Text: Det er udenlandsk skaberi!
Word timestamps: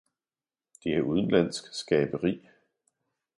Det 0.83 0.95
er 0.97 1.01
udenlandsk 1.01 1.73
skaberi! 1.73 2.41